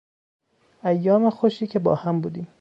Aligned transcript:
ایام 0.83 1.29
خوشی 1.29 1.67
که 1.67 1.79
با 1.79 1.95
هم 1.95 2.21
بودیم 2.21 2.47